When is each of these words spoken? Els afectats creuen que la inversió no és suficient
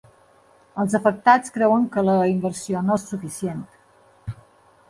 Els 0.83 0.95
afectats 0.99 1.53
creuen 1.59 1.85
que 1.97 2.05
la 2.09 2.15
inversió 2.31 2.81
no 2.89 2.99
és 3.01 3.07
suficient 3.13 3.61